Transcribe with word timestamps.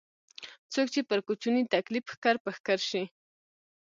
څوک 0.73 0.87
چې 0.93 1.01
پر 1.09 1.19
کوچني 1.27 1.63
تکليف 1.73 2.05
ښکر 2.13 2.35
په 2.43 2.49
ښکر 2.57 2.79
شي. 2.89 3.03